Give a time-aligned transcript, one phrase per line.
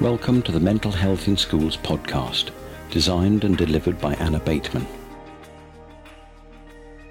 [0.00, 2.52] Welcome to the Mental Health in Schools podcast,
[2.90, 4.86] designed and delivered by Anna Bateman.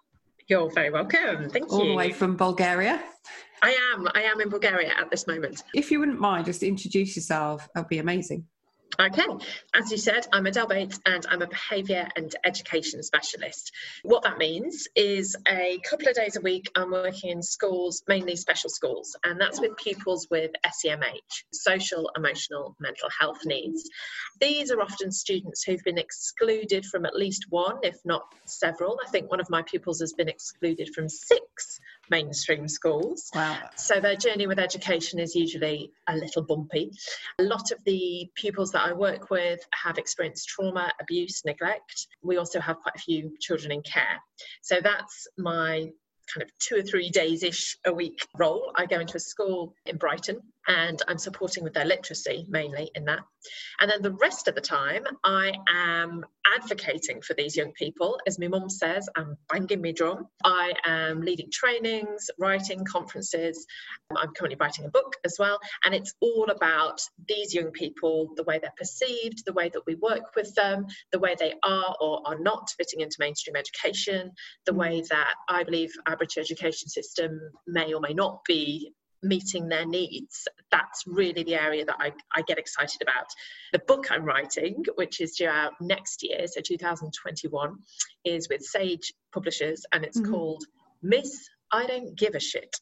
[0.46, 1.50] You're very welcome.
[1.50, 1.84] Thank All you.
[1.84, 3.02] All the way from Bulgaria.
[3.60, 4.06] I am.
[4.14, 5.64] I am in Bulgaria at this moment.
[5.74, 7.68] If you wouldn't mind, just introduce yourself.
[7.74, 8.46] That'd be amazing.
[9.00, 9.22] Okay,
[9.74, 13.70] as you said, I'm Adele Bates and I'm a behaviour and education specialist.
[14.02, 18.34] What that means is a couple of days a week I'm working in schools, mainly
[18.34, 23.88] special schools, and that's with pupils with SEMH, social, emotional, mental health needs.
[24.40, 28.98] These are often students who've been excluded from at least one, if not several.
[29.06, 31.78] I think one of my pupils has been excluded from six
[32.10, 33.30] mainstream schools.
[33.34, 33.58] Wow.
[33.76, 36.90] So their journey with education is usually a little bumpy.
[37.38, 42.06] A lot of the pupils that I work with have experienced trauma, abuse, neglect.
[42.22, 44.22] We also have quite a few children in care.
[44.62, 45.90] So that's my
[46.32, 48.72] kind of two or three days ish a week role.
[48.76, 53.06] I go into a school in Brighton and I'm supporting with their literacy mainly in
[53.06, 53.20] that.
[53.80, 56.24] And then the rest of the time, I am
[56.56, 58.18] advocating for these young people.
[58.26, 60.28] As my mum says, I'm banging my drum.
[60.44, 63.66] I am leading trainings, writing conferences.
[64.14, 65.58] I'm currently writing a book as well.
[65.84, 69.94] And it's all about these young people, the way they're perceived, the way that we
[69.96, 74.32] work with them, the way they are or are not fitting into mainstream education,
[74.66, 74.76] the mm.
[74.76, 78.92] way that I believe our British education system may or may not be
[79.22, 83.26] meeting their needs, that's really the area that I, I get excited about.
[83.72, 87.76] The book I'm writing, which is due out next year, so 2021,
[88.24, 90.32] is with Sage Publishers and it's mm-hmm.
[90.32, 90.64] called
[91.02, 92.76] Miss I Don't Give a Shit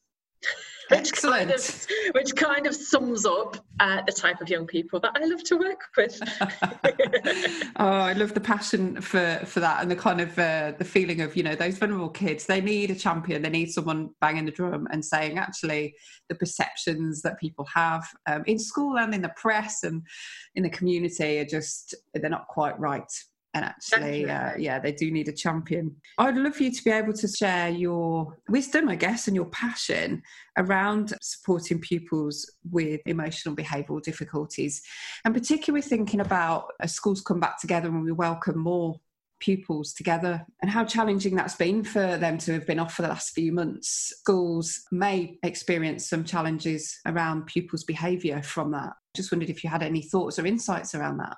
[0.91, 1.49] which Excellent.
[1.49, 5.25] Kind of, which kind of sums up uh, the type of young people that I
[5.25, 6.21] love to work with.
[7.77, 11.21] oh, I love the passion for for that and the kind of uh, the feeling
[11.23, 12.47] of you know those vulnerable kids.
[12.47, 13.43] They need a champion.
[13.43, 15.95] They need someone banging the drum and saying actually
[16.29, 20.03] the perceptions that people have um, in school and in the press and
[20.55, 23.13] in the community are just they're not quite right
[23.57, 26.91] and actually uh, yeah they do need a champion i'd love for you to be
[26.91, 30.23] able to share your wisdom i guess and your passion
[30.59, 34.83] around supporting pupils with emotional behavioural difficulties
[35.25, 39.01] and particularly thinking about as schools come back together and we welcome more
[39.39, 43.09] pupils together and how challenging that's been for them to have been off for the
[43.09, 44.15] last few months.
[44.21, 48.95] Schools may experience some challenges around pupils' behaviour from that.
[49.15, 51.37] Just wondered if you had any thoughts or insights around that.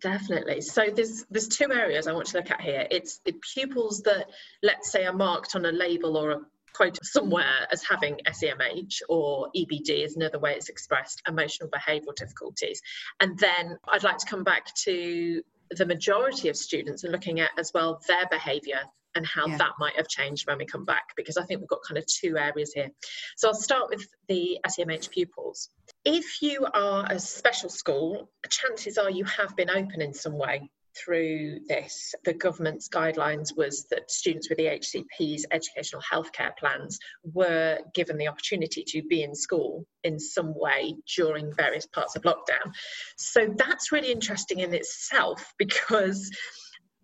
[0.00, 0.60] Definitely.
[0.60, 2.86] So there's there's two areas I want to look at here.
[2.90, 4.26] It's the pupils that
[4.62, 6.40] let's say are marked on a label or a
[6.74, 12.80] quote somewhere as having SEMH or EBD is another way it's expressed, emotional behavioural difficulties.
[13.18, 17.50] And then I'd like to come back to the majority of students and looking at
[17.58, 18.80] as well their behaviour
[19.14, 19.56] and how yeah.
[19.56, 22.06] that might have changed when we come back because I think we've got kind of
[22.06, 22.90] two areas here.
[23.36, 25.70] So I'll start with the SEMH pupils.
[26.10, 30.70] If you are a special school, chances are you have been open in some way
[30.96, 36.98] through this, the government's guidelines was that students with the HCP's educational healthcare plans
[37.34, 42.22] were given the opportunity to be in school in some way during various parts of
[42.22, 42.72] lockdown.
[43.18, 46.30] So that's really interesting in itself because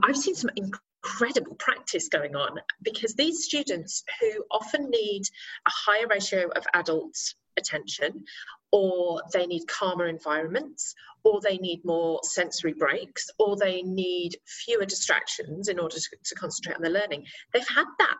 [0.02, 5.24] I've seen some incredible practice going on because these students who often need
[5.66, 8.24] a higher ratio of adults attention
[8.74, 14.84] or they need calmer environments, or they need more sensory breaks, or they need fewer
[14.84, 17.24] distractions in order to, to concentrate on their learning.
[17.52, 18.16] They've had that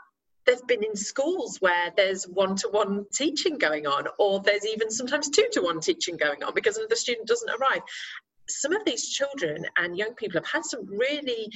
[0.47, 5.81] they've been in schools where there's one-to-one teaching going on or there's even sometimes two-to-one
[5.81, 7.81] teaching going on because the student doesn't arrive
[8.49, 11.51] some of these children and young people have had some really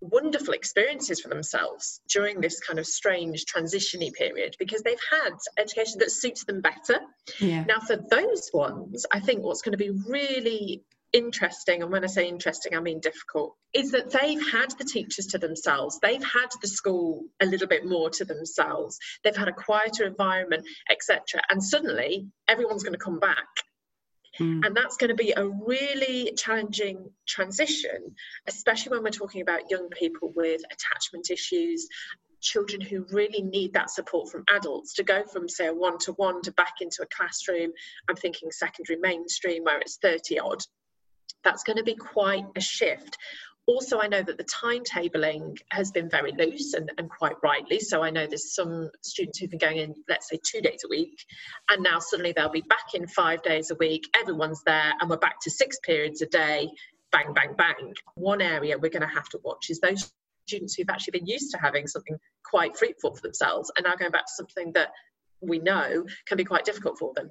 [0.00, 5.98] wonderful experiences for themselves during this kind of strange transitiony period because they've had education
[5.98, 7.00] that suits them better.
[7.40, 7.64] Yeah.
[7.64, 12.08] Now, for those ones, I think what's going to be really interesting, and when I
[12.08, 15.98] say interesting, I mean difficult, is that they've had the teachers to themselves.
[16.02, 18.98] They've had the school a little bit more to themselves.
[19.24, 21.40] They've had a quieter environment, etc.
[21.48, 23.46] And suddenly, everyone's going to come back
[24.38, 24.64] Mm.
[24.64, 28.14] And that's going to be a really challenging transition,
[28.46, 31.88] especially when we're talking about young people with attachment issues,
[32.40, 36.12] children who really need that support from adults to go from, say, a one to
[36.12, 37.72] one to back into a classroom.
[38.08, 40.60] I'm thinking secondary mainstream where it's 30 odd.
[41.44, 43.16] That's going to be quite a shift
[43.66, 48.02] also i know that the timetabling has been very loose and, and quite rightly so
[48.02, 51.24] i know there's some students who've been going in let's say two days a week
[51.70, 55.16] and now suddenly they'll be back in five days a week everyone's there and we're
[55.16, 56.68] back to six periods a day
[57.12, 60.12] bang bang bang one area we're going to have to watch is those
[60.46, 64.12] students who've actually been used to having something quite fruitful for themselves and now going
[64.12, 64.90] back to something that
[65.40, 67.30] we know can be quite difficult for them.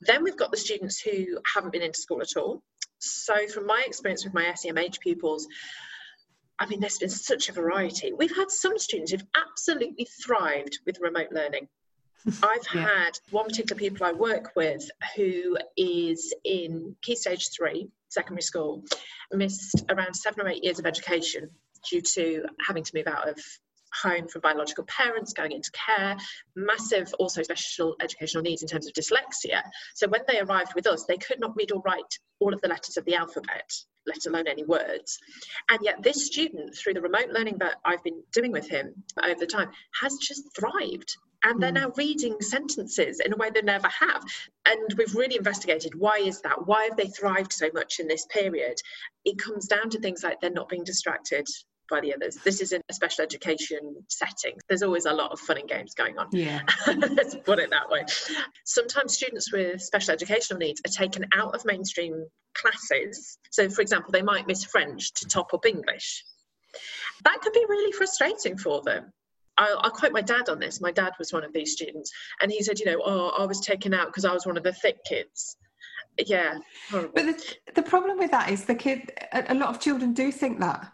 [0.00, 2.62] Then we've got the students who haven't been into school at all.
[3.02, 5.48] So, from my experience with my SEMH pupils,
[6.58, 8.12] I mean, there's been such a variety.
[8.12, 11.68] We've had some students who've absolutely thrived with remote learning.
[12.42, 12.86] I've yeah.
[12.86, 18.84] had one particular pupil I work with who is in Key Stage 3, secondary school,
[19.32, 21.50] missed around seven or eight years of education
[21.90, 23.36] due to having to move out of
[24.02, 26.16] home from biological parents, going into care,
[26.56, 29.62] massive also special educational needs in terms of dyslexia.
[29.94, 32.68] So when they arrived with us, they could not read or write all of the
[32.68, 33.70] letters of the alphabet,
[34.06, 35.18] let alone any words.
[35.70, 39.38] And yet this student, through the remote learning that I've been doing with him over
[39.38, 41.76] the time, has just thrived and they're hmm.
[41.76, 44.22] now reading sentences in a way they never have
[44.66, 48.26] and we've really investigated why is that why have they thrived so much in this
[48.26, 48.76] period
[49.24, 51.46] it comes down to things like they're not being distracted
[51.92, 52.36] by the others.
[52.36, 54.58] This is in a special education setting.
[54.68, 56.28] There's always a lot of fun and games going on.
[56.32, 56.60] Yeah.
[56.86, 58.04] Let's put it that way.
[58.64, 63.38] Sometimes students with special educational needs are taken out of mainstream classes.
[63.50, 66.24] So, for example, they might miss French to top up English.
[67.24, 69.12] That could be really frustrating for them.
[69.58, 70.80] I'll, I'll, quote my dad on this.
[70.80, 72.10] My dad was one of these students,
[72.40, 74.62] and he said, you know, oh, I was taken out because I was one of
[74.62, 75.58] the thick kids.
[76.18, 76.58] Yeah.
[76.90, 77.12] Horrible.
[77.14, 80.32] But the, the problem with that is the kid, a, a lot of children do
[80.32, 80.90] think that.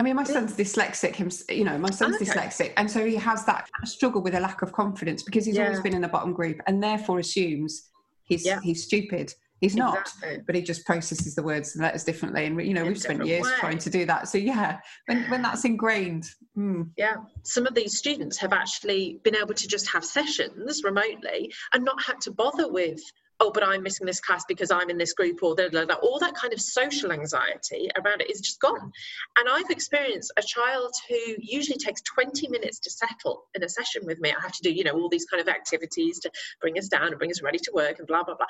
[0.00, 1.14] I mean, my son's dyslexic.
[1.14, 2.24] Him, you know, my son's okay.
[2.24, 5.64] dyslexic, and so he has that struggle with a lack of confidence because he's yeah.
[5.64, 7.90] always been in the bottom group, and therefore assumes
[8.24, 8.60] he's yeah.
[8.62, 9.34] he's stupid.
[9.60, 10.08] He's not,
[10.46, 12.46] but he just processes the words and letters differently.
[12.46, 13.52] And you know, in we've spent years way.
[13.58, 14.26] trying to do that.
[14.28, 16.24] So yeah, when when that's ingrained,
[16.56, 16.88] mm.
[16.96, 17.16] yeah.
[17.42, 22.02] Some of these students have actually been able to just have sessions remotely and not
[22.02, 23.02] had to bother with
[23.40, 25.96] oh, but I'm missing this class because I'm in this group, or blah, blah, blah.
[25.96, 28.92] all that kind of social anxiety around it is just gone.
[29.38, 34.02] And I've experienced a child who usually takes 20 minutes to settle in a session
[34.04, 34.30] with me.
[34.30, 36.30] I have to do, you know, all these kind of activities to
[36.60, 38.46] bring us down and bring us ready to work and blah, blah, blah.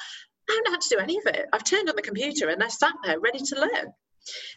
[0.48, 1.46] I haven't had to do any of it.
[1.52, 3.92] I've turned on the computer and they're sat there ready to learn.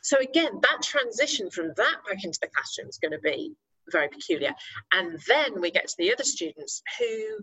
[0.02, 3.56] So again, that transition from that back into the classroom is going to be
[3.92, 4.54] very peculiar.
[4.92, 7.40] And then we get to the other students who,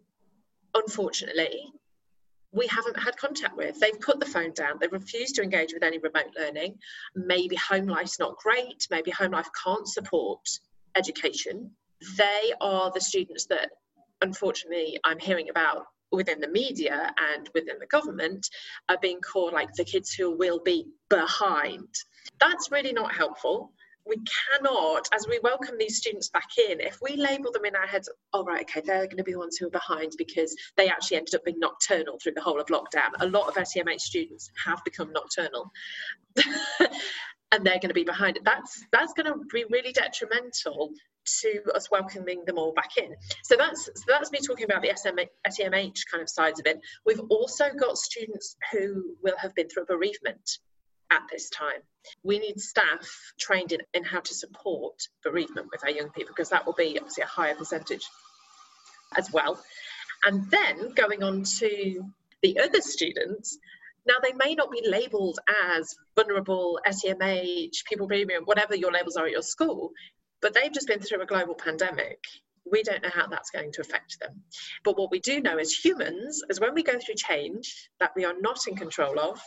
[0.75, 1.73] unfortunately,
[2.53, 3.79] we haven't had contact with.
[3.79, 4.79] They've put the phone down.
[4.81, 6.79] They've refused to engage with any remote learning.
[7.15, 8.87] Maybe home life's not great.
[8.91, 10.41] Maybe home life can't support
[10.97, 11.71] education.
[12.17, 13.71] They are the students that,
[14.23, 18.49] unfortunately, I'm hearing about within the media and within the government
[18.89, 21.87] are being called like the kids who will be behind.
[22.41, 23.73] That's really not helpful
[24.07, 27.87] we cannot, as we welcome these students back in, if we label them in our
[27.87, 30.89] heads, oh, right, okay, they're going to be the ones who are behind because they
[30.89, 33.11] actually ended up being nocturnal through the whole of lockdown.
[33.21, 35.71] A lot of SEMH students have become nocturnal.
[37.53, 38.45] and they're going to be behind it.
[38.45, 40.93] That's that's going to be really detrimental
[41.43, 43.15] to us welcoming them all back in.
[43.45, 46.81] So that's so that's me talking about the SEMH kind of sides of it.
[47.05, 50.59] We've also got students who will have been through a bereavement
[51.11, 51.81] at this time.
[52.23, 56.51] We need staff trained in, in how to support bereavement with our young people because
[56.51, 58.07] that will be obviously a higher percentage
[59.17, 59.63] as well.
[60.25, 62.05] And then going on to
[62.43, 63.59] the other students,
[64.07, 65.39] now they may not be labelled
[65.69, 69.91] as vulnerable, SEMH, people bereavement, whatever your labels are at your school,
[70.41, 72.19] but they've just been through a global pandemic
[72.71, 74.43] we don't know how that's going to affect them.
[74.85, 78.25] But what we do know as humans is when we go through change that we
[78.25, 79.41] are not in control of,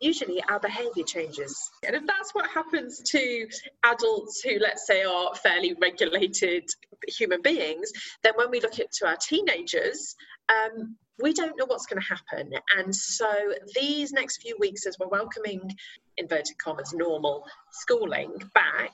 [0.00, 1.56] usually our behavior changes.
[1.86, 3.46] And if that's what happens to
[3.84, 6.68] adults who, let's say, are fairly regulated
[7.08, 7.90] human beings,
[8.22, 10.16] then when we look at to our teenagers,
[10.48, 12.52] um, we don't know what's going to happen.
[12.76, 13.28] And so
[13.74, 15.70] these next few weeks, as we're welcoming
[16.16, 18.92] inverted commas normal schooling back,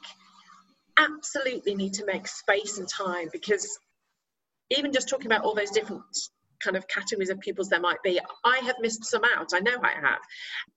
[0.99, 3.79] absolutely need to make space and time because
[4.71, 6.03] even just talking about all those different
[6.61, 8.21] kind of categories of pupils there might be.
[8.45, 9.51] I have missed some out.
[9.55, 10.21] I know I have.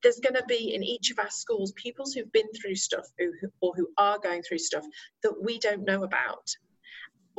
[0.03, 3.05] There's going to be in each of our schools pupils who've been through stuff
[3.61, 4.85] or who are going through stuff
[5.23, 6.55] that we don't know about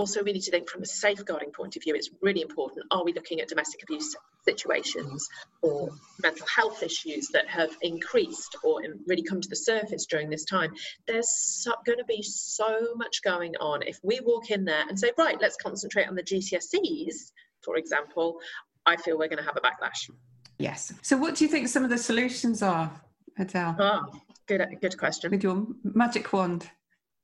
[0.01, 3.05] also we need to think from a safeguarding point of view it's really important are
[3.05, 4.17] we looking at domestic abuse
[4.47, 5.29] situations
[5.61, 5.91] or
[6.23, 10.73] mental health issues that have increased or really come to the surface during this time
[11.07, 14.99] there's so, going to be so much going on if we walk in there and
[14.99, 17.33] say right let's concentrate on the gcse's
[17.63, 18.39] for example
[18.87, 20.11] i feel we're going to have a backlash
[20.59, 22.91] yes so what do you think some of the solutions are
[23.39, 26.71] adele oh good good question with your magic wand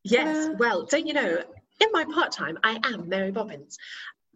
[0.08, 1.42] Yes, well, don't you know,
[1.80, 3.76] in my part time, I am Mary Poppins.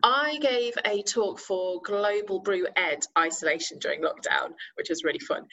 [0.02, 5.46] I gave a talk for Global Brew Ed isolation during lockdown, which was really fun.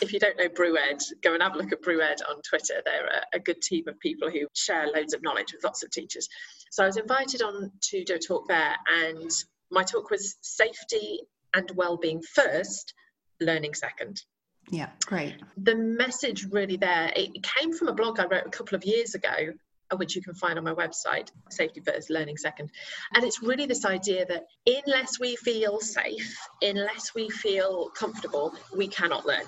[0.00, 2.40] If you don't know Brew Ed, go and have a look at Brew Ed on
[2.48, 2.82] Twitter.
[2.84, 5.90] They're a, a, good team of people who share loads of knowledge with lots of
[5.90, 6.28] teachers.
[6.70, 9.30] So I was invited on to do a talk there, and
[9.70, 11.20] my talk was safety
[11.54, 12.94] and well-being first,
[13.40, 14.22] learning second.
[14.70, 15.36] Yeah, great.
[15.56, 19.14] The message really there, it came from a blog I wrote a couple of years
[19.14, 19.52] ago
[19.90, 22.70] uh, which you can find on my website, Safety First, Learning Second.
[23.14, 28.88] And it's really this idea that unless we feel safe, unless we feel comfortable, we
[28.88, 29.44] cannot learn.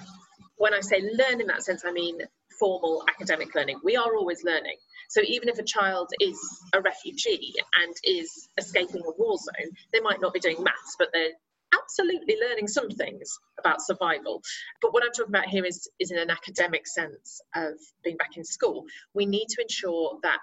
[0.56, 2.18] When I say learn in that sense, I mean
[2.58, 3.80] formal academic learning.
[3.82, 4.76] We are always learning.
[5.08, 6.38] So even if a child is
[6.72, 11.08] a refugee and is escaping a war zone, they might not be doing maths, but
[11.12, 11.32] they're
[11.74, 14.42] absolutely learning some things about survival.
[14.80, 18.36] But what I'm talking about here is, is in an academic sense of being back
[18.36, 18.84] in school.
[19.14, 20.38] We need to ensure that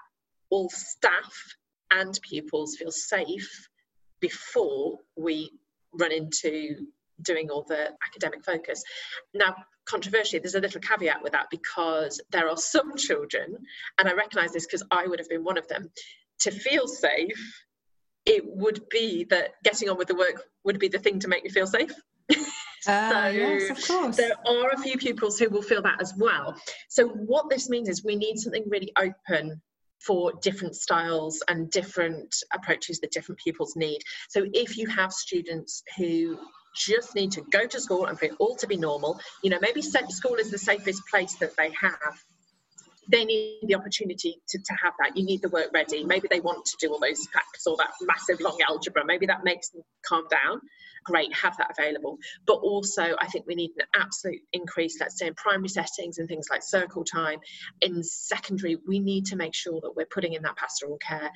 [0.50, 1.34] all staff
[1.90, 3.68] and pupils feel safe
[4.20, 5.50] before we
[5.92, 6.86] run into
[7.22, 8.82] doing all the academic focus.
[9.32, 9.54] Now,
[9.86, 13.56] controversially, there's a little caveat with that because there are some children,
[13.98, 15.90] and I recognise this because I would have been one of them,
[16.40, 17.64] to feel safe
[18.26, 21.44] it would be that getting on with the work would be the thing to make
[21.44, 21.92] me feel safe.
[22.30, 22.34] Uh,
[22.82, 24.16] so yes, of course.
[24.16, 26.56] There are a few pupils who will feel that as well.
[26.88, 29.60] So what this means is we need something really open
[30.00, 34.00] for different styles and different approaches that different pupils need.
[34.28, 36.38] So if you have students who
[36.74, 39.58] just need to go to school and for it all to be normal, you know,
[39.60, 42.24] maybe school is the safest place that they have
[43.10, 45.16] they need the opportunity to, to have that.
[45.16, 46.04] You need the work ready.
[46.04, 49.04] Maybe they want to do all those facts or that massive long algebra.
[49.04, 50.60] Maybe that makes them calm down.
[51.04, 52.18] Great, have that available.
[52.46, 56.28] But also, I think we need an absolute increase, let's say in primary settings and
[56.28, 57.40] things like circle time.
[57.82, 61.30] In secondary, we need to make sure that we're putting in that pastoral care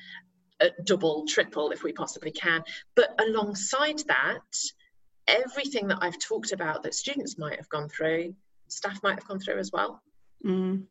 [0.61, 2.63] at double, triple if we possibly can.
[2.95, 4.41] But alongside that,
[5.29, 8.35] everything that I've talked about that students might have gone through,
[8.67, 10.01] staff might have gone through as well.
[10.45, 10.83] Mm.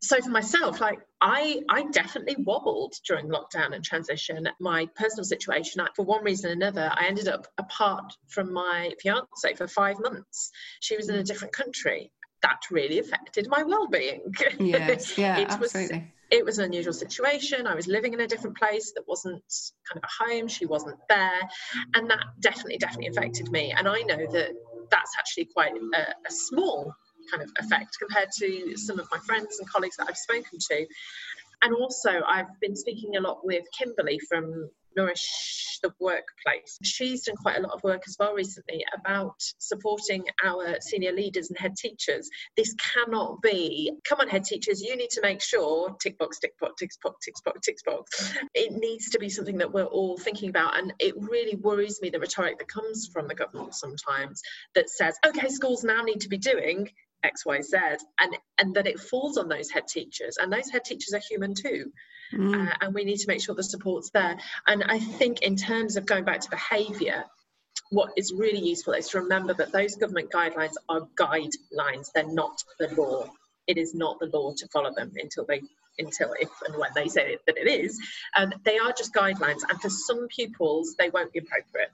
[0.00, 4.48] So for myself like i i definitely wobbled during lockdown and transition.
[4.60, 9.54] My personal situation for one reason or another i ended up apart from my fiance
[9.56, 10.52] for five months.
[10.80, 12.12] She was in a different country.
[12.42, 14.22] That really affected my well-being.
[14.60, 15.18] Yes.
[15.18, 15.98] Yeah it absolutely.
[15.98, 17.66] was, it was an unusual situation.
[17.66, 19.42] I was living in a different place that wasn't
[19.90, 20.48] kind of a home.
[20.48, 21.40] She wasn't there.
[21.94, 23.72] And that definitely definitely affected me.
[23.76, 24.50] And i know that
[24.90, 26.92] that's actually quite a, a small
[27.30, 30.86] kind of effect compared to some of my friends and colleagues that I've spoken to.
[31.62, 36.78] And also, I've been speaking a lot with Kimberly from Nourish the Workplace.
[36.82, 41.48] She's done quite a lot of work as well recently about supporting our senior leaders
[41.48, 42.28] and head teachers.
[42.56, 46.58] This cannot be, come on, head teachers, you need to make sure tick box, tick
[46.58, 48.34] box, tick box, tick box, tick box.
[48.54, 50.78] It needs to be something that we're all thinking about.
[50.78, 54.42] And it really worries me the rhetoric that comes from the government sometimes
[54.74, 56.88] that says, okay, schools now need to be doing
[57.24, 61.20] xyz and and that it falls on those head teachers and those head teachers are
[61.28, 61.90] human too
[62.32, 62.68] mm.
[62.68, 65.96] uh, and we need to make sure the support's there and i think in terms
[65.96, 67.24] of going back to behaviour
[67.90, 72.62] what is really useful is to remember that those government guidelines are guidelines they're not
[72.78, 73.26] the law
[73.66, 75.60] it is not the law to follow them until they
[75.98, 77.98] until if and when they say that it is.
[78.34, 79.62] And they are just guidelines.
[79.68, 81.90] And for some pupils, they won't be appropriate.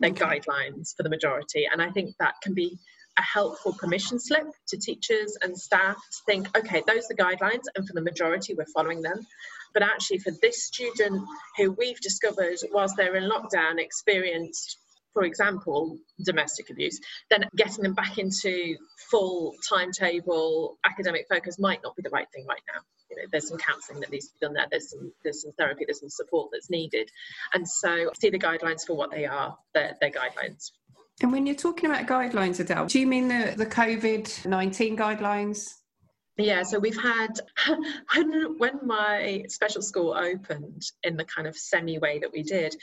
[0.00, 0.40] They're okay.
[0.40, 1.66] guidelines for the majority.
[1.70, 2.78] And I think that can be
[3.18, 7.64] a helpful permission slip to teachers and staff to think, okay, those are the guidelines,
[7.76, 9.26] and for the majority, we're following them.
[9.74, 11.22] But actually, for this student
[11.56, 14.78] who we've discovered, whilst they're in lockdown, experienced
[15.12, 16.98] for example, domestic abuse,
[17.30, 18.76] then getting them back into
[19.10, 22.80] full timetable academic focus might not be the right thing right now.
[23.10, 24.66] You know, there's some counselling that needs to be done there.
[24.70, 27.10] There's some there's some therapy, there's some support that's needed,
[27.52, 29.56] and so see the guidelines for what they are.
[29.74, 30.70] They're guidelines.
[31.20, 35.74] And when you're talking about guidelines, Adele, do you mean the the COVID nineteen guidelines?
[36.38, 37.38] Yeah, so we've had
[38.14, 42.74] when when my special school opened in the kind of semi way that we did,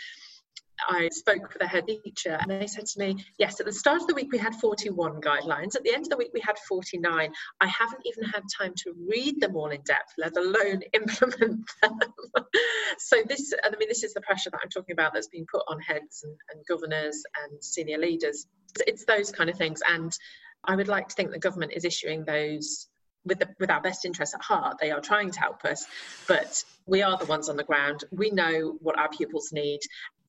[0.88, 4.02] I spoke with the head teacher and they said to me, Yes, at the start
[4.02, 5.76] of the week we had 41 guidelines.
[5.76, 7.34] At the end of the week we had 49.
[7.60, 12.00] I haven't even had time to read them all in depth, let alone implement them.
[12.98, 15.64] so, this, I mean, this is the pressure that I'm talking about that's being put
[15.68, 18.46] on heads and, and governors and senior leaders.
[18.88, 19.82] It's those kind of things.
[19.90, 20.16] And
[20.66, 22.89] I would like to think the government is issuing those
[23.26, 24.78] with, the, with our best interests at heart.
[24.80, 25.86] They are trying to help us,
[26.28, 28.04] but we are the ones on the ground.
[28.12, 29.80] We know what our pupils need,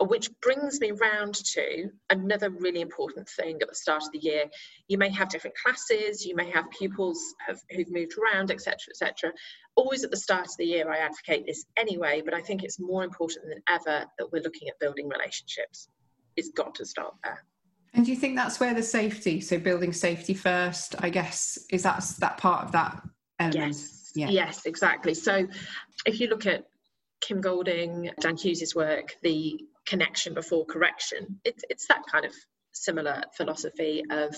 [0.01, 4.45] which brings me round to another really important thing at the start of the year.
[4.89, 9.33] You may have different classes, you may have pupils have, who've moved around, etc., etc.
[9.77, 12.81] Always at the start of the year, I advocate this anyway, but I think it's
[12.81, 15.89] more important than ever that we're looking at building relationships.
[16.37, 17.45] It's got to start there.
[17.93, 21.83] And do you think that's where the safety, so building safety first, I guess, is
[21.83, 23.03] that that part of that
[23.39, 23.75] element?
[23.75, 24.13] Yes.
[24.15, 24.29] Yeah.
[24.29, 25.15] Yes, exactly.
[25.15, 25.47] So
[26.07, 26.65] if you look at
[27.21, 32.33] Kim Golding, Dan Hughes's work, the connection before correction, it's it's that kind of
[32.73, 34.37] similar philosophy of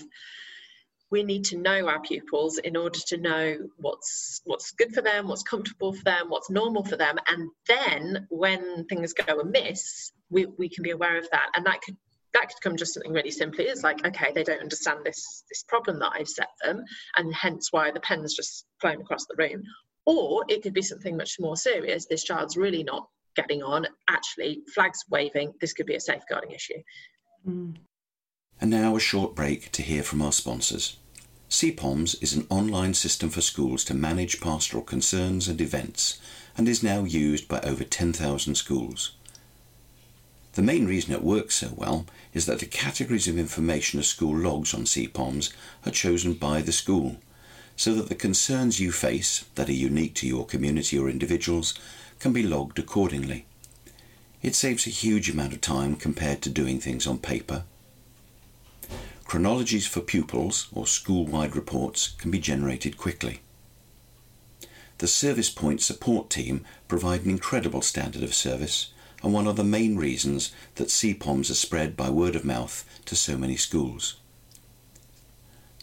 [1.11, 5.29] we need to know our pupils in order to know what's what's good for them,
[5.29, 10.47] what's comfortable for them, what's normal for them, and then when things go amiss, we,
[10.59, 11.51] we can be aware of that.
[11.55, 11.97] And that could
[12.35, 15.65] that could come just something really simply it's like okay they don't understand this this
[15.69, 16.83] problem that i've set them
[17.17, 19.63] and hence why the pen's just flown across the room.
[20.05, 22.07] Or it could be something much more serious.
[22.07, 23.87] This child's really not getting on.
[24.11, 25.55] Actually flags waving.
[25.61, 26.83] This could be a safeguarding issue.
[27.49, 27.77] Mm.
[28.61, 30.97] and now a short break to hear from our sponsors.
[31.51, 36.21] CPOMS is an online system for schools to manage pastoral concerns and events
[36.57, 39.13] and is now used by over 10,000 schools.
[40.55, 44.37] The main reason it works so well is that the categories of information a school
[44.37, 45.53] logs on CPOMS
[45.87, 47.17] are chosen by the school,
[47.75, 51.73] so that the concerns you face that are unique to your community or individuals
[52.19, 53.47] can be logged accordingly.
[54.43, 57.65] It saves a huge amount of time compared to doing things on paper.
[59.25, 63.41] Chronologies for pupils or school-wide reports can be generated quickly.
[64.99, 69.65] The Service Point support team provide an incredible standard of service and one of the
[69.65, 74.17] main reasons that CPOMs are spread by word of mouth to so many schools.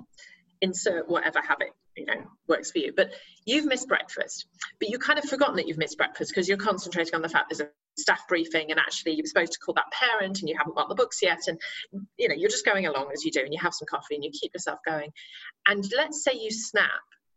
[0.60, 3.12] insert whatever habit you know works for you but
[3.44, 4.46] you've missed breakfast
[4.78, 7.50] but you've kind of forgotten that you've missed breakfast because you're concentrating on the fact
[7.50, 10.76] there's a staff briefing and actually you're supposed to call that parent and you haven't
[10.76, 11.60] got the books yet and
[12.16, 14.24] you know you're just going along as you do and you have some coffee and
[14.24, 15.10] you keep yourself going.
[15.66, 16.90] And let's say you snap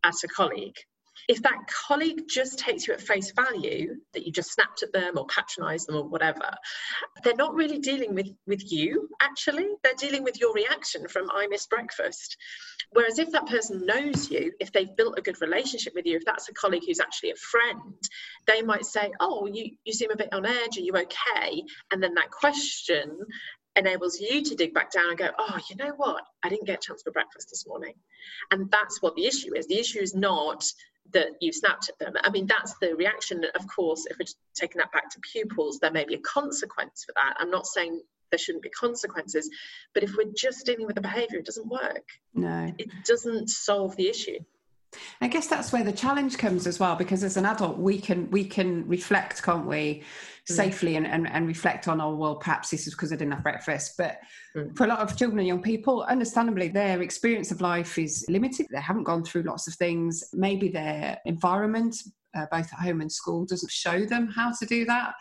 [0.04, 0.78] at a colleague
[1.28, 5.18] if that colleague just takes you at face value that you just snapped at them
[5.18, 6.52] or patronized them or whatever
[7.24, 9.68] they're not really dealing with with you actually.
[9.84, 12.38] They're dealing with your reaction from i missed breakfast.
[12.92, 16.26] Whereas if that person knows you if they've built a good relationship with you if
[16.26, 18.10] that's a colleague who's actually a friend
[18.48, 20.78] they might say oh you you seem a bit on edge.
[20.78, 21.64] Are you okay?
[21.92, 23.20] And then that question
[23.76, 26.24] enables you to dig back down and go, oh, you know what?
[26.44, 27.94] I didn't get a chance for breakfast this morning.
[28.52, 29.68] And that's what the issue is.
[29.68, 30.66] The issue is not
[31.14, 32.14] that you snapped at them.
[32.24, 33.44] I mean, that's the reaction.
[33.56, 37.14] Of course, if we're taking that back to pupils, there may be a consequence for
[37.16, 37.36] that.
[37.38, 39.50] I'm not saying there shouldn't be consequences,
[39.94, 42.08] but if we're just dealing with the behaviour, it doesn't work.
[42.34, 42.74] No.
[42.78, 44.40] It doesn't solve the issue.
[45.22, 48.30] I guess that's where the challenge comes as well, because as an adult, we can
[48.30, 50.04] we can reflect, can't we,
[50.50, 50.54] mm.
[50.54, 53.44] safely and, and, and reflect on, oh well, perhaps this is because I didn't have
[53.44, 53.96] breakfast.
[53.98, 54.20] But
[54.56, 54.76] mm.
[54.76, 58.68] for a lot of children and young people, understandably, their experience of life is limited.
[58.72, 60.24] They haven't gone through lots of things.
[60.34, 61.96] Maybe their environment,
[62.36, 65.14] uh, both at home and school, doesn't show them how to do that.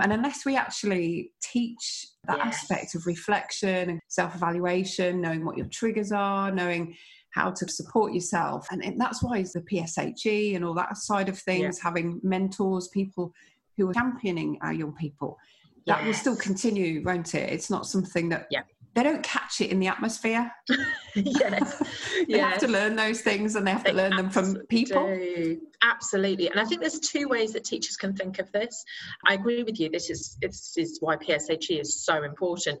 [0.00, 2.54] And unless we actually teach that yes.
[2.54, 6.96] aspect of reflection and self evaluation, knowing what your triggers are, knowing
[7.30, 8.66] how to support yourself.
[8.70, 11.88] And, that's why the PSHE and all that side of things, yeah.
[11.88, 13.32] having mentors, people
[13.76, 15.38] who are championing our young people,
[15.86, 16.06] that yes.
[16.06, 17.50] will still continue, won't it?
[17.50, 18.62] It's not something that yeah.
[18.94, 20.50] they don't catch it in the atmosphere.
[21.14, 21.78] yes.
[22.28, 22.50] they yes.
[22.52, 25.06] have to learn those things and they have to learn them from people.
[25.06, 25.60] Do.
[25.82, 26.50] Absolutely.
[26.50, 28.84] And I think there's two ways that teachers can think of this.
[29.26, 29.88] I agree with you.
[29.88, 32.80] This is this is why PSHE is so important.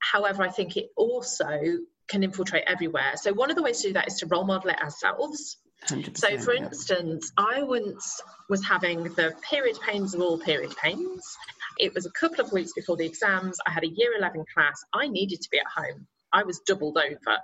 [0.00, 1.48] However, I think it also
[2.08, 3.12] can infiltrate everywhere.
[3.16, 5.58] So one of the ways to do that is to role model it ourselves.
[6.14, 6.64] So, for yeah.
[6.64, 11.36] instance, I once was having the period pains of all period pains.
[11.78, 13.58] It was a couple of weeks before the exams.
[13.64, 14.82] I had a year 11 class.
[14.92, 16.06] I needed to be at home.
[16.32, 17.38] I was doubled over.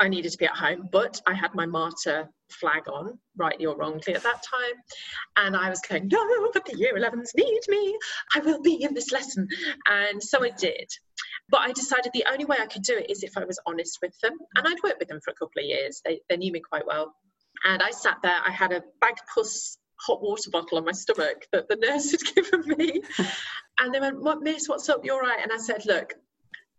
[0.00, 3.76] I needed to be at home, but I had my martyr flag on, rightly or
[3.76, 4.74] wrongly at that time.
[5.36, 7.98] And I was going, no, but the year 11s need me.
[8.34, 9.48] I will be in this lesson.
[9.86, 10.88] And so I did.
[11.48, 13.98] But I decided the only way I could do it is if I was honest
[14.02, 14.32] with them.
[14.56, 16.00] And I'd worked with them for a couple of years.
[16.04, 17.14] They, they knew me quite well.
[17.64, 21.68] And I sat there, I had a Bagpuss hot water bottle on my stomach that
[21.68, 23.02] the nurse had given me.
[23.78, 25.04] and they went, What, Miss, what's up?
[25.04, 25.40] You're right.
[25.42, 26.14] And I said, Look,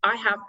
[0.03, 0.39] I have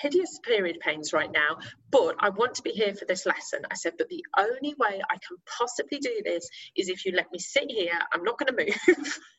[0.00, 1.56] hideous period pains right now,
[1.90, 3.62] but I want to be here for this lesson.
[3.70, 7.32] I said, but the only way I can possibly do this is if you let
[7.32, 7.98] me sit here.
[8.12, 9.18] I'm not going to move.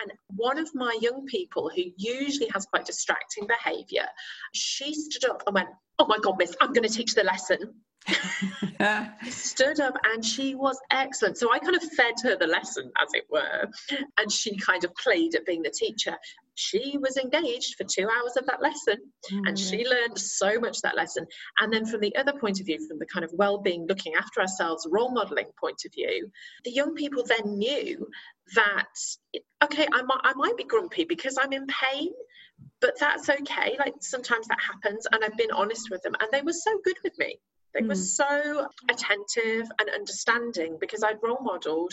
[0.00, 4.06] And one of my young people, who usually has quite distracting behaviour,
[4.52, 5.68] she stood up and went,
[5.98, 7.74] Oh my God, miss, I'm going to teach the lesson.
[9.30, 11.38] stood up and she was excellent.
[11.38, 13.68] So I kind of fed her the lesson, as it were,
[14.18, 16.16] and she kind of played at being the teacher.
[16.56, 19.46] She was engaged for two hours of that lesson mm-hmm.
[19.46, 19.90] and she mm.
[19.90, 21.26] learned so much that lesson.
[21.58, 24.14] And then, from the other point of view, from the kind of well being, looking
[24.14, 26.30] after ourselves, role modeling point of view,
[26.64, 28.06] the young people then knew
[28.54, 28.86] that
[29.62, 32.10] okay I might, I might be grumpy because i'm in pain
[32.80, 36.42] but that's okay like sometimes that happens and i've been honest with them and they
[36.42, 37.38] were so good with me
[37.74, 37.88] they mm.
[37.88, 41.92] were so attentive and understanding because i'd role modeled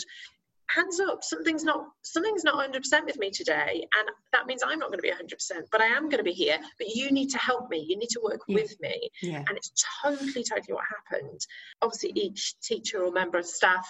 [0.68, 4.88] hands up something's not something's not 100% with me today and that means i'm not
[4.88, 7.38] going to be 100% but i am going to be here but you need to
[7.38, 8.54] help me you need to work yeah.
[8.54, 9.38] with me yeah.
[9.46, 11.46] and it's totally totally what happened
[11.82, 13.86] obviously each teacher or member of staff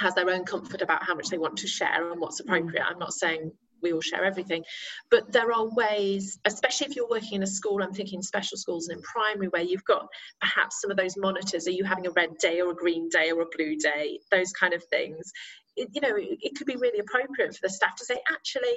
[0.00, 2.84] has their own comfort about how much they want to share and what's appropriate.
[2.84, 3.52] I'm not saying
[3.86, 4.64] we all share everything,
[5.10, 8.88] but there are ways, especially if you're working in a school, I'm thinking special schools
[8.88, 10.06] and in primary, where you've got
[10.40, 11.66] perhaps some of those monitors.
[11.66, 14.18] Are you having a red day or a green day or a blue day?
[14.30, 15.32] Those kind of things.
[15.76, 18.76] It, you know, it, it could be really appropriate for the staff to say, actually,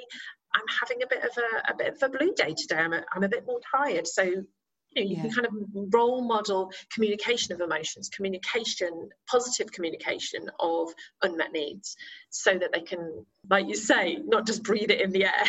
[0.54, 2.76] I'm having a bit of a, a bit of a blue day today.
[2.76, 4.06] I'm a, I'm a bit more tired.
[4.06, 4.24] So
[4.92, 5.22] you, know, you yeah.
[5.22, 5.52] can kind of
[5.92, 10.88] role model communication of emotions, communication, positive communication of
[11.22, 11.96] unmet needs,
[12.30, 15.44] so that they can, like you say, not just breathe it in the air,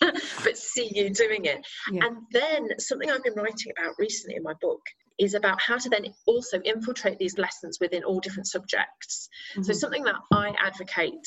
[0.44, 1.66] but see you doing it.
[1.92, 2.06] Yeah.
[2.06, 4.80] And then something I've been writing about recently in my book
[5.18, 9.28] is about how to then also infiltrate these lessons within all different subjects.
[9.52, 9.62] Mm-hmm.
[9.62, 11.26] So, something that I advocate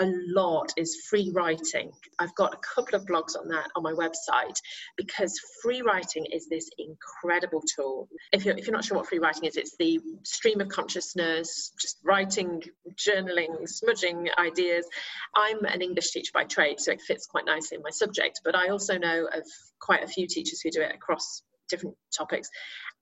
[0.00, 1.92] a lot is free writing.
[2.18, 4.56] I've got a couple of blogs on that on my website
[4.96, 8.08] because free writing is this incredible tool.
[8.32, 11.72] If you're, if you're not sure what free writing is, it's the stream of consciousness,
[11.80, 12.62] just writing,
[12.96, 14.86] journaling, smudging ideas.
[15.34, 18.54] I'm an English teacher by trade, so it fits quite nicely in my subject, but
[18.54, 19.44] I also know of
[19.80, 22.48] quite a few teachers who do it across different topics.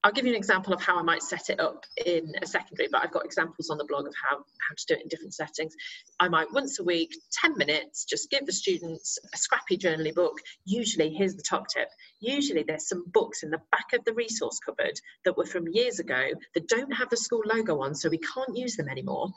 [0.02, 2.88] I'll give you an example of how I might set it up in a secondary,
[2.90, 5.34] but I've got examples on the blog of how, how to do it in different
[5.34, 5.74] settings.
[6.18, 10.38] I might once a week, 10 minutes, just give the students a scrappy journaling book.
[10.64, 11.88] Usually, here's the top tip
[12.20, 15.98] usually there's some books in the back of the resource cupboard that were from years
[15.98, 19.28] ago that don't have the school logo on, so we can't use them anymore.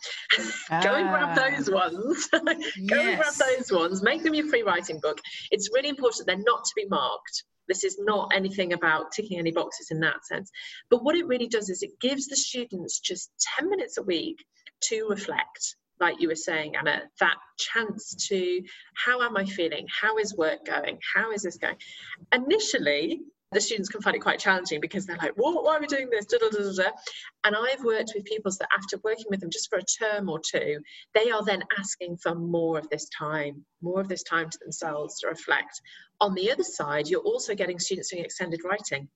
[0.70, 0.82] Ah.
[0.84, 1.50] Go and grab ah.
[1.50, 2.28] those ones.
[2.32, 3.08] Go yes.
[3.08, 4.04] and grab those ones.
[4.04, 5.20] Make them your free writing book.
[5.52, 9.52] It's really important they're not to be marked this is not anything about ticking any
[9.52, 10.52] boxes in that sense.
[10.90, 14.44] But what it really does is it gives the students just 10 minutes a week
[14.90, 15.76] to reflect.
[16.00, 18.62] Like you were saying, Anna, that chance to
[18.96, 19.88] how am I feeling?
[19.90, 21.00] How is work going?
[21.16, 21.76] How is this going?
[22.34, 23.22] Initially,
[23.54, 26.10] the students can find it quite challenging because they're like, what, why are we doing
[26.10, 26.26] this?
[26.26, 26.90] Da, da, da,
[27.44, 30.40] and I've worked with pupils that after working with them just for a term or
[30.40, 30.80] two,
[31.14, 35.20] they are then asking for more of this time, more of this time to themselves
[35.20, 35.82] to reflect.
[36.20, 39.08] On the other side, you're also getting students doing extended writing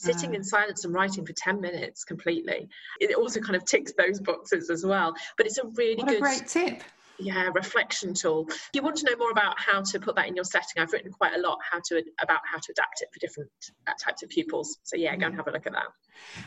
[0.00, 2.68] sitting in silence and writing for 10 minutes completely.
[3.00, 6.16] It also kind of ticks those boxes as well but it's a really what good
[6.16, 6.82] a great tip.
[7.18, 8.46] Yeah reflection tool.
[8.48, 10.82] If you want to know more about how to put that in your setting?
[10.82, 13.50] I've written quite a lot how to about how to adapt it for different
[13.86, 14.78] uh, types of pupils.
[14.84, 15.88] So yeah go and have a look at that.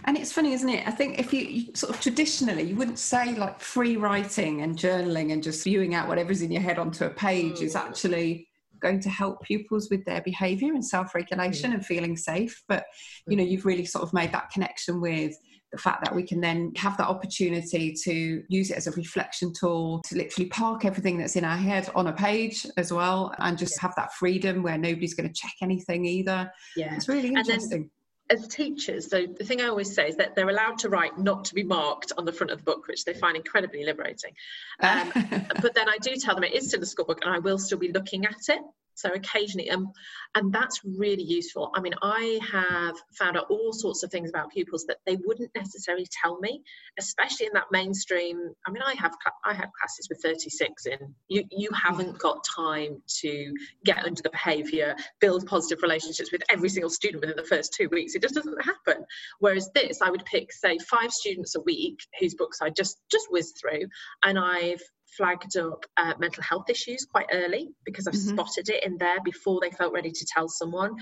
[0.05, 0.87] And it's funny isn't it?
[0.87, 4.77] I think if you, you, sort of traditionally you wouldn't say like free writing and
[4.77, 7.63] journaling and just viewing out whatever's in your head onto a page mm.
[7.63, 8.47] is actually
[8.83, 11.75] going to help pupils with their behavior and self-regulation mm.
[11.75, 12.85] and feeling safe but
[13.27, 13.49] you know mm.
[13.49, 15.33] you've really sort of made that connection with
[15.71, 19.51] the fact that we can then have that opportunity to use it as a reflection
[19.59, 23.57] tool to literally park everything that's in our head on a page as well and
[23.57, 23.81] just yeah.
[23.81, 27.89] have that freedom where nobody's going to check anything either yeah it's really interesting
[28.33, 31.45] as teachers, so the thing I always say is that they're allowed to write not
[31.45, 34.33] to be marked on the front of the book, which they find incredibly liberating.
[34.81, 35.11] Um,
[35.61, 37.57] but then I do tell them it is still a school book and I will
[37.57, 38.61] still be looking at it
[38.95, 39.91] so occasionally um,
[40.35, 41.71] and that's really useful.
[41.75, 45.51] I mean i have found out all sorts of things about pupils that they wouldn't
[45.55, 46.61] necessarily tell me
[46.99, 49.13] especially in that mainstream i mean i have
[49.45, 50.97] i have classes with 36 in.
[51.27, 53.53] You you haven't got time to
[53.85, 57.89] get under the behavior build positive relationships with every single student within the first two
[57.89, 58.15] weeks.
[58.15, 59.05] It just doesn't happen.
[59.39, 63.27] Whereas this i would pick say five students a week whose books i just just
[63.29, 63.87] whiz through
[64.23, 64.81] and i've
[65.17, 68.35] flagged up uh, mental health issues quite early because I've mm-hmm.
[68.35, 70.95] spotted it in there before they felt ready to tell someone.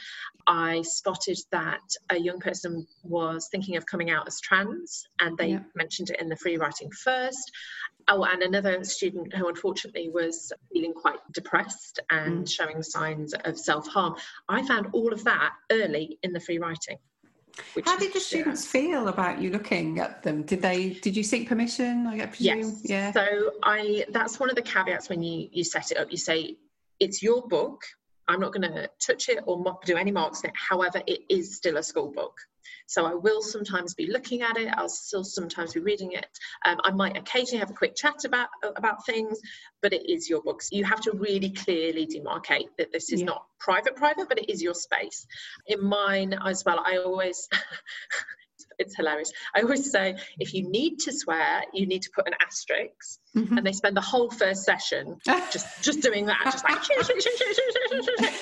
[0.47, 5.52] I spotted that a young person was thinking of coming out as trans and they
[5.52, 5.60] yeah.
[5.76, 7.52] mentioned it in the free writing first.
[8.08, 12.50] Oh, and another student who unfortunately was feeling quite depressed and mm.
[12.50, 14.15] showing signs of self harm.
[14.50, 16.97] I found all of that early in the free writing.
[17.86, 18.82] How did the students yeah.
[18.82, 20.44] feel about you looking at them?
[20.44, 20.92] Did they?
[20.92, 22.08] Did you seek permission?
[22.08, 22.60] I presume.
[22.60, 22.82] Yes.
[22.84, 23.12] Yeah.
[23.12, 24.06] So I.
[24.10, 26.12] That's one of the caveats when you you set it up.
[26.12, 26.58] You say
[27.00, 27.84] it's your book.
[28.32, 30.56] I'm not going to touch it or do any marks on it.
[30.56, 32.38] However, it is still a school book.
[32.88, 34.74] So I will sometimes be looking at it.
[34.76, 36.28] I'll still sometimes be reading it.
[36.65, 39.39] Um, I might occasionally have a quick chat about about things,
[39.82, 40.70] but it is your books.
[40.72, 43.28] You have to really clearly demarcate that this is yeah.
[43.28, 45.26] not private, private, but it is your space.
[45.67, 47.48] In mine as well, I always.
[48.82, 49.32] it's hilarious.
[49.56, 53.58] I always say if you need to swear, you need to put an asterisk, mm-hmm.
[53.58, 55.17] and they spend the whole first session
[55.52, 56.80] just just doing that, just like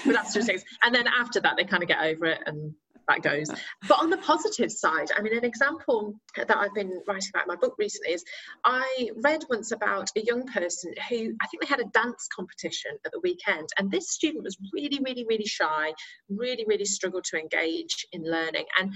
[0.06, 2.74] with asterisks, and then after that they kind of get over it and
[3.10, 3.50] that goes.
[3.88, 7.48] But on the positive side, I mean, an example that I've been writing about in
[7.48, 8.24] my book recently is
[8.64, 12.92] I read once about a young person who I think they had a dance competition
[13.06, 15.94] at the weekend, and this student was really, really, really shy,
[16.30, 18.66] really, really struggled to engage in learning.
[18.80, 18.94] And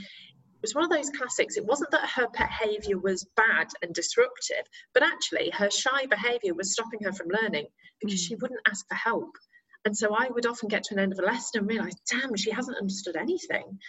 [0.63, 1.57] was one of those classics.
[1.57, 6.71] It wasn't that her behaviour was bad and disruptive, but actually her shy behaviour was
[6.71, 7.67] stopping her from learning
[8.01, 8.27] because mm.
[8.27, 9.37] she wouldn't ask for help.
[9.85, 12.35] And so I would often get to an end of a lesson and realize, damn,
[12.35, 13.79] she hasn't understood anything.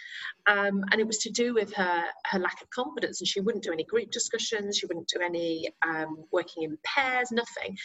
[0.45, 3.21] Um, and it was to do with her, her lack of confidence.
[3.21, 7.31] And she wouldn't do any group discussions, she wouldn't do any um, working in pairs,
[7.31, 7.77] nothing.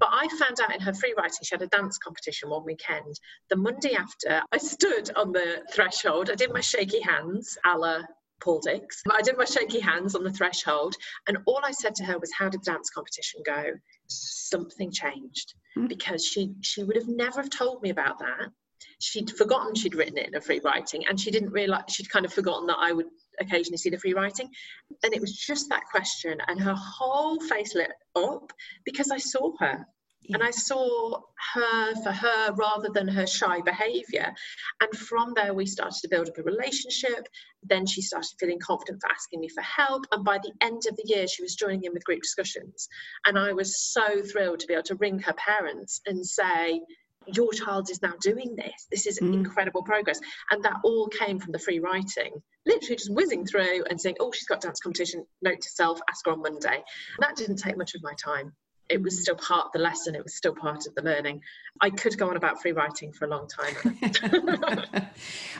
[0.00, 3.20] But I found out in her free writing, she had a dance competition one weekend.
[3.50, 8.00] The Monday after, I stood on the threshold, I did my shaky hands, a la
[8.40, 9.02] Paul Dix.
[9.10, 10.94] I did my shaky hands on the threshold,
[11.26, 13.72] and all I said to her was, How did the dance competition go?
[14.06, 15.88] Something changed mm.
[15.88, 18.48] because she she would have never have told me about that.
[19.00, 22.24] She'd forgotten she'd written it in a free writing, and she didn't realize she'd kind
[22.24, 23.06] of forgotten that I would
[23.40, 24.48] occasionally see the free writing.
[25.02, 28.52] And it was just that question, and her whole face lit up
[28.84, 29.86] because I saw her
[30.32, 31.20] and I saw
[31.54, 34.32] her for her rather than her shy behavior.
[34.80, 37.26] And from there, we started to build up a relationship.
[37.62, 40.04] Then she started feeling confident for asking me for help.
[40.12, 42.88] And by the end of the year, she was joining in with group discussions.
[43.24, 46.80] And I was so thrilled to be able to ring her parents and say,
[47.26, 48.86] your child is now doing this.
[48.90, 49.34] This is mm.
[49.34, 50.20] incredible progress.
[50.50, 52.32] And that all came from the free writing,
[52.64, 56.24] literally just whizzing through and saying, oh, she's got dance competition, note to self, ask
[56.24, 56.76] her on Monday.
[56.76, 58.52] And that didn't take much of my time
[58.88, 61.40] it was still part of the lesson it was still part of the learning
[61.80, 63.74] i could go on about free writing for a long time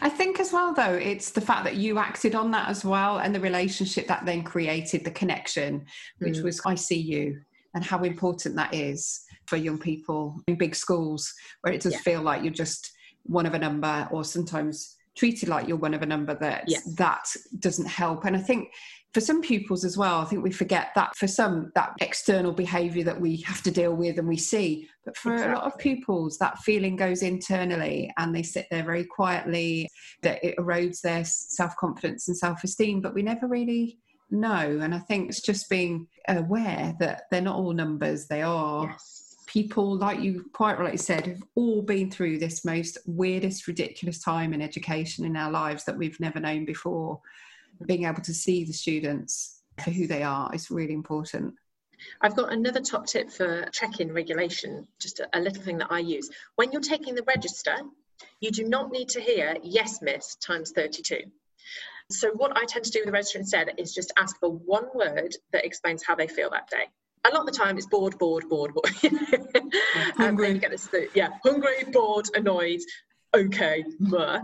[0.02, 3.18] i think as well though it's the fact that you acted on that as well
[3.18, 5.84] and the relationship that then created the connection
[6.18, 6.44] which mm.
[6.44, 7.40] was i see you
[7.74, 12.00] and how important that is for young people in big schools where it does yeah.
[12.00, 12.92] feel like you're just
[13.24, 16.78] one of a number or sometimes treated like you're one of a number that Yeah.
[16.96, 18.70] that doesn't help and i think
[19.14, 23.04] for some pupils as well i think we forget that for some that external behavior
[23.04, 26.36] that we have to deal with and we see but for a lot of pupils
[26.38, 29.88] that feeling goes internally and they sit there very quietly
[30.22, 33.98] that it erodes their self-confidence and self-esteem but we never really
[34.30, 38.86] know and i think it's just being aware that they're not all numbers they are
[38.86, 39.36] Yes.
[39.46, 44.52] people, like you quite rightly said, have all been through this most weirdest, ridiculous time
[44.52, 47.18] in education in our lives that we've never known before.
[47.86, 51.54] Being able to see the students for who they are is really important.
[52.20, 55.98] I've got another top tip for check-in regulation, just a, a little thing that I
[55.98, 56.30] use.
[56.56, 57.76] When you're taking the register,
[58.40, 61.20] you do not need to hear yes miss times 32.
[62.10, 64.86] So what I tend to do with the register instead is just ask for one
[64.94, 66.84] word that explains how they feel that day.
[67.24, 68.94] A lot of the time it's bored, bored, bored, bored.
[69.94, 70.46] Um, and Hungry.
[70.46, 72.80] then you get this, yeah, hungry, bored, annoyed,
[73.34, 74.40] okay, meh.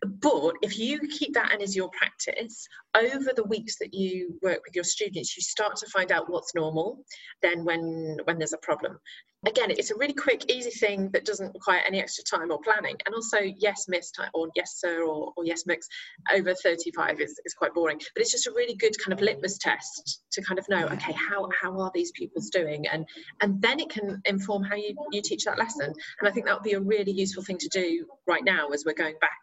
[0.00, 4.60] But if you keep that in as your practice, over the weeks that you work
[4.64, 7.04] with your students, you start to find out what's normal
[7.42, 8.98] then when when there's a problem.
[9.46, 12.96] Again, it's a really quick, easy thing that doesn't require any extra time or planning.
[13.06, 15.86] And also, yes, miss time, or yes, sir, or, or yes, mix
[16.34, 18.00] over 35 is, is quite boring.
[18.14, 21.12] But it's just a really good kind of litmus test to kind of know, okay,
[21.12, 22.88] how, how are these pupils doing?
[22.88, 23.06] And
[23.40, 25.86] and then it can inform how you, you teach that lesson.
[25.86, 28.84] And I think that would be a really useful thing to do right now as
[28.84, 29.38] we're going back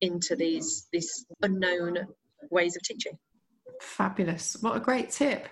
[0.00, 2.06] into these these unknown
[2.50, 3.18] ways of teaching.
[3.80, 4.56] Fabulous.
[4.60, 5.48] What a great tip.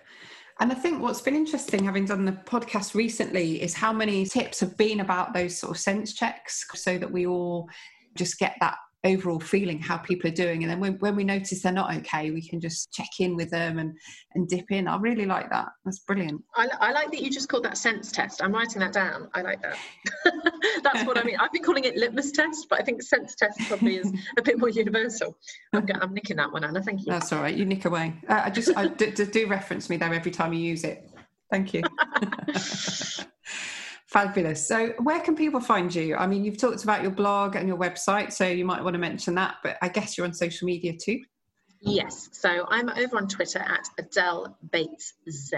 [0.61, 4.61] And I think what's been interesting, having done the podcast recently, is how many tips
[4.61, 7.69] have been about those sort of sense checks so that we all
[8.15, 10.63] just get that overall feeling how people are doing.
[10.63, 13.51] And then when, when we notice they're not okay, we can just check in with
[13.51, 13.97] them and,
[14.35, 14.89] and dip in.
[14.89, 15.69] I really like that.
[15.85, 16.43] That's brilliant.
[16.57, 18.43] I, I like that you just called that sense test.
[18.43, 19.29] I'm writing that down.
[19.35, 19.77] I like that.
[20.83, 21.37] That's what I mean.
[21.39, 24.59] I've been calling it litmus test, but I think sense test probably is a bit
[24.59, 25.37] more universal.
[25.73, 26.83] I'm, I'm nicking that one, Anna.
[26.83, 27.07] Thank you.
[27.07, 27.55] That's all right.
[27.55, 28.15] You nick away.
[28.29, 31.11] Uh, I just I do, do- do reference me there every time you use it.
[31.51, 31.83] Thank you.
[34.15, 34.69] Fabulous.
[34.69, 36.15] So, where can people find you?
[36.15, 38.99] I mean, you've talked about your blog and your website, so you might want to
[39.01, 41.19] mention that, but I guess you're on social media too.
[41.87, 45.57] Yes, so I'm over on Twitter at Adele Bates Z.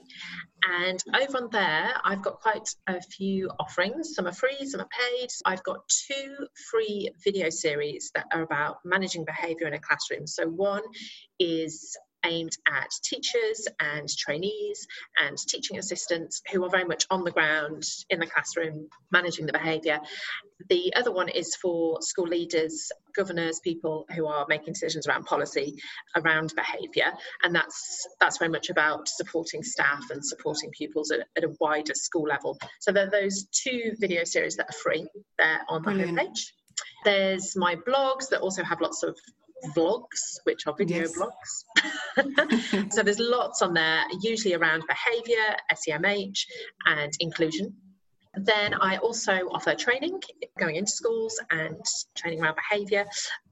[0.69, 4.13] And over on there, I've got quite a few offerings.
[4.13, 5.29] Some are free, some are paid.
[5.43, 10.27] I've got two free video series that are about managing behaviour in a classroom.
[10.27, 10.83] So one
[11.39, 14.87] is aimed at teachers and trainees
[15.19, 19.53] and teaching assistants who are very much on the ground in the classroom managing the
[19.53, 19.99] behaviour.
[20.69, 25.75] The other one is for school leaders, governors, people who are making decisions around policy
[26.15, 27.11] around behaviour,
[27.43, 31.93] and that's that's very much about supporting staff and supporting pupils at, at a wider
[31.93, 32.57] school level.
[32.79, 35.07] So there are those two video series that are free.
[35.37, 36.19] They're on the Brilliant.
[36.19, 36.51] homepage.
[37.03, 39.17] There's my blogs that also have lots of
[39.75, 41.17] vlogs, which are video Yes.
[41.17, 42.91] blogs.
[42.93, 46.45] so there's lots on there, usually around behaviour, SEMH,
[46.85, 47.75] and inclusion.
[48.35, 50.19] Then I also offer training,
[50.57, 51.79] going into schools and
[52.15, 53.05] training around behaviour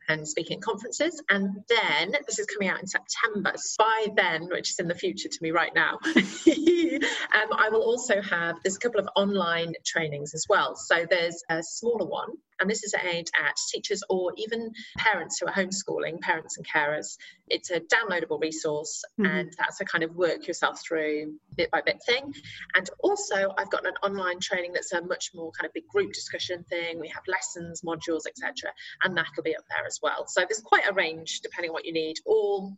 [0.10, 1.22] and speaking at conferences.
[1.30, 3.54] And then this is coming out in September.
[3.56, 7.84] So by then, which is in the future to me right now, um, I will
[7.84, 10.76] also have there's a couple of online trainings as well.
[10.76, 12.30] So there's a smaller one,
[12.62, 17.18] and this is aimed at teachers or even parents who are homeschooling, parents and carers.
[17.50, 19.28] It's a downloadable resource, Mhm.
[19.28, 22.34] and that's a kind of work yourself through bit by bit thing.
[22.76, 26.14] And also, I've got an online training that's a much more kind of big group
[26.14, 27.00] discussion thing.
[27.00, 30.28] We have lessons, modules, etc., and that'll be up there as well.
[30.28, 32.78] So there's quite a range depending on what you need, all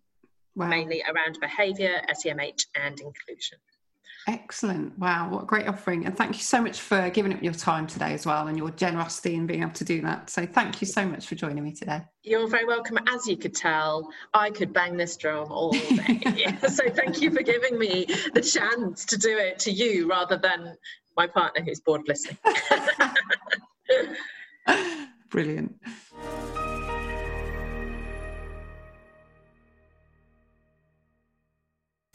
[0.55, 0.67] Wow.
[0.67, 3.59] mainly around behaviour, SEMH, and inclusion.
[4.27, 4.97] Excellent.
[4.97, 5.29] Wow.
[5.29, 6.05] What a great offering.
[6.05, 8.71] And thank you so much for giving up your time today as well and your
[8.71, 10.29] generosity in being able to do that.
[10.29, 12.01] So, thank you so much for joining me today.
[12.23, 12.97] You're very welcome.
[13.07, 16.57] As you could tell, I could bang this drum all day.
[16.69, 20.77] so thank you for giving me the chance to do it to you rather than
[21.17, 22.37] my partner who's bored of listening.
[25.29, 25.75] Brilliant.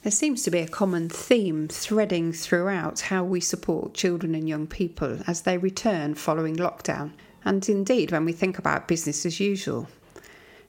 [0.09, 4.67] There seems to be a common theme threading throughout how we support children and young
[4.67, 7.13] people as they return following lockdown,
[7.45, 9.87] and indeed when we think about business as usual.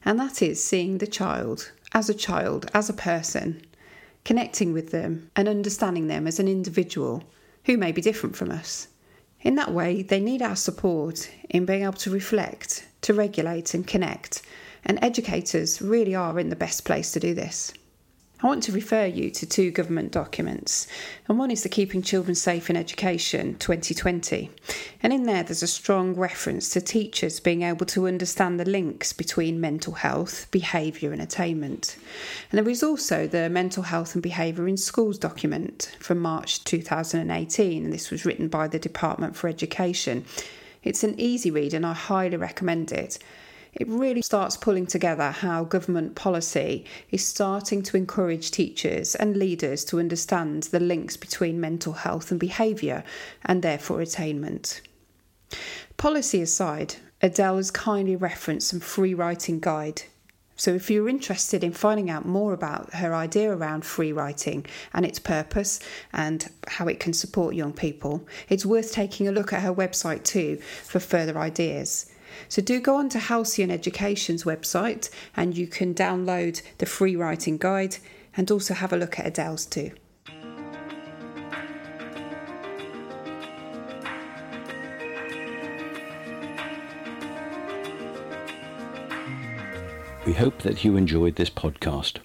[0.04, 3.62] And that is seeing the child as a child, as a person,
[4.26, 7.24] connecting with them and understanding them as an individual
[7.64, 8.88] who may be different from us.
[9.40, 13.86] In that way, they need our support in being able to reflect, to regulate and
[13.86, 14.42] connect,
[14.84, 17.72] and educators really are in the best place to do this.
[18.42, 20.86] I want to refer you to two government documents,
[21.28, 24.50] and one is the Keeping Children Safe in Education 2020.
[25.02, 29.12] And in there, there's a strong reference to teachers being able to understand the links
[29.12, 31.98] between mental health, behaviour, and attainment.
[32.50, 37.84] And there is also the Mental Health and Behaviour in Schools document from March 2018,
[37.84, 40.24] and this was written by the Department for Education.
[40.82, 43.18] It's an easy read, and I highly recommend it
[43.72, 49.84] it really starts pulling together how government policy is starting to encourage teachers and leaders
[49.86, 53.04] to understand the links between mental health and behaviour
[53.44, 54.80] and therefore attainment.
[55.96, 60.02] Policy aside, Adele has kindly referenced some free writing guide.
[60.56, 65.06] So, if you're interested in finding out more about her idea around free writing and
[65.06, 65.80] its purpose
[66.12, 70.22] and how it can support young people, it's worth taking a look at her website
[70.22, 72.10] too for further ideas.
[72.48, 77.56] So do go on to Halcyon Education's website and you can download the free writing
[77.56, 77.96] guide
[78.36, 79.90] and also have a look at Adele's too.
[90.26, 92.18] We hope that you enjoyed this podcast.